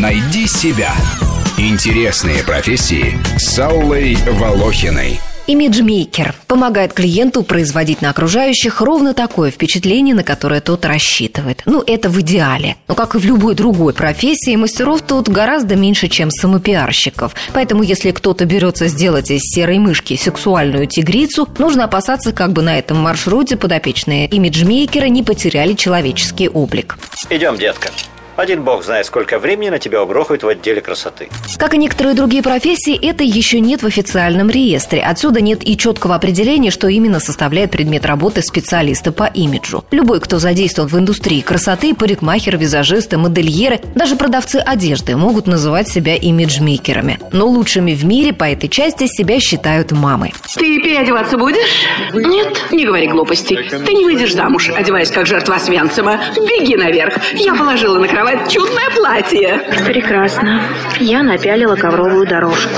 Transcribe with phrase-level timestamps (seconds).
[0.00, 0.94] Найди себя.
[1.58, 5.20] Интересные профессии с Аллой Волохиной.
[5.46, 11.60] Имиджмейкер помогает клиенту производить на окружающих ровно такое впечатление, на которое тот рассчитывает.
[11.66, 12.76] Ну, это в идеале.
[12.88, 17.34] Но, как и в любой другой профессии, мастеров тут гораздо меньше, чем самопиарщиков.
[17.52, 22.78] Поэтому, если кто-то берется сделать из серой мышки сексуальную тигрицу, нужно опасаться, как бы на
[22.78, 26.96] этом маршруте подопечные имиджмейкера не потеряли человеческий облик.
[27.28, 27.90] Идем, детка.
[28.36, 31.28] Один бог знает, сколько времени на тебя угрохают в отделе красоты.
[31.58, 35.02] Как и некоторые другие профессии, это еще нет в официальном реестре.
[35.02, 39.84] Отсюда нет и четкого определения, что именно составляет предмет работы специалиста по имиджу.
[39.90, 46.14] Любой, кто задействован в индустрии красоты, парикмахеры, визажисты, модельеры, даже продавцы одежды могут называть себя
[46.14, 47.18] имиджмейкерами.
[47.32, 50.32] Но лучшими в мире по этой части себя считают мамы.
[50.54, 51.84] Ты переодеваться будешь?
[52.14, 52.68] Нет.
[52.70, 53.58] Не говори глупостей.
[53.68, 56.20] Ты не выйдешь замуж, одеваясь как жертва Свянцева.
[56.36, 57.18] Беги наверх.
[57.34, 59.58] Я положила на кровать чудное платье.
[59.86, 60.62] Прекрасно.
[60.98, 62.70] Я напялила ковровую дорожку.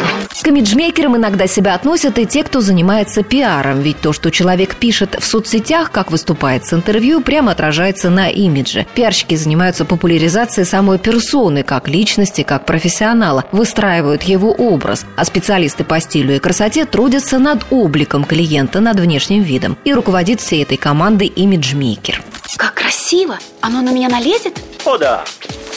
[0.43, 5.17] К имиджмейкерам иногда себя относят и те, кто занимается пиаром, ведь то, что человек пишет
[5.21, 8.85] в соцсетях, как выступает с интервью, прямо отражается на имидже.
[8.95, 16.01] Пиарщики занимаются популяризацией самой персоны, как личности, как профессионала, выстраивают его образ, а специалисты по
[16.01, 19.79] стилю и красоте трудятся над обликом клиента, над внешним видом.
[19.85, 22.21] И руководит всей этой командой имиджмейкер.
[22.57, 23.39] Как красиво!
[23.61, 24.61] Оно на меня налезет?
[24.85, 25.25] О да,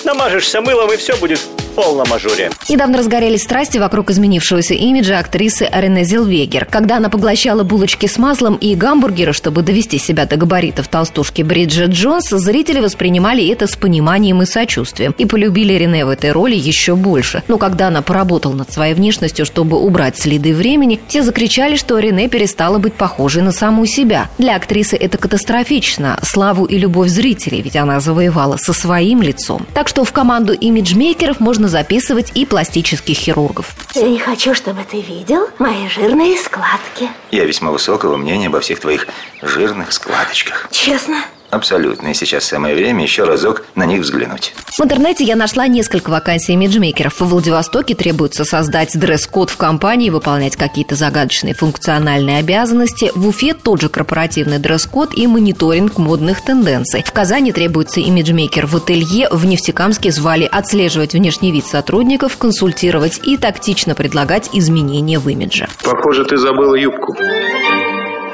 [0.04, 1.40] намажешься мылом и все будет
[1.76, 2.50] полном ажуре.
[2.70, 6.66] Недавно разгорелись страсти вокруг изменившегося имиджа актрисы Рене Зелвегер.
[6.66, 11.92] Когда она поглощала булочки с маслом и гамбургеры, чтобы довести себя до габаритов толстушки Бриджит
[11.92, 16.96] Джонс, зрители воспринимали это с пониманием и сочувствием и полюбили Рене в этой роли еще
[16.96, 17.44] больше.
[17.48, 22.30] Но когда она поработала над своей внешностью, чтобы убрать следы времени, все закричали, что Рене
[22.30, 24.30] перестала быть похожей на саму себя.
[24.38, 26.20] Для актрисы это катастрофично.
[26.24, 29.66] Славу и любовь зрителей, ведь она завоевала со своим лицом.
[29.74, 33.74] Так что в команду имиджмейкеров можно можно записывать и пластических хирургов.
[33.96, 37.10] Я не хочу, чтобы ты видел мои жирные складки.
[37.32, 39.08] Я весьма высокого мнения обо всех твоих
[39.42, 40.68] жирных складочках.
[40.72, 41.18] Честно?
[41.50, 42.10] Абсолютно.
[42.10, 44.54] И сейчас самое время еще разок на них взглянуть.
[44.78, 47.20] В интернете я нашла несколько вакансий имиджмейкеров.
[47.20, 53.12] В Владивостоке требуется создать дресс-код в компании, выполнять какие-то загадочные функциональные обязанности.
[53.16, 57.04] В Уфе тот же корпоративный дресс-код и мониторинг модных тенденций.
[57.06, 59.30] В Казани требуется имиджмейкер в ателье.
[59.32, 65.68] В Нефтекамске звали отслеживать внешний вид сотрудников, консультировать и тактично предлагать изменения в имидже.
[65.84, 67.16] Похоже, ты забыла юбку.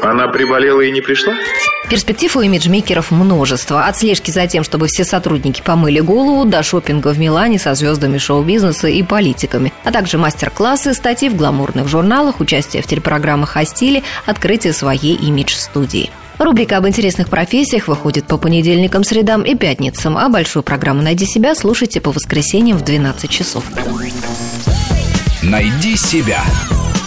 [0.02, 1.34] Она приболела и не пришла?
[1.90, 3.86] Перспектив у имиджмейкеров множество.
[3.86, 8.18] От слежки за тем, чтобы все сотрудники помыли голову, до шопинга в Милане со звездами
[8.18, 9.74] шоу-бизнеса и политиками.
[9.84, 16.10] А также мастер-классы, статьи в гламурных журналах, участие в телепрограммах о стиле, открытие своей имидж-студии.
[16.40, 21.54] Рубрика об интересных профессиях выходит по понедельникам, средам и пятницам, а большую программу «Найди себя»
[21.54, 23.64] слушайте по воскресеньям в 12 часов.
[25.44, 26.44] «Найди себя»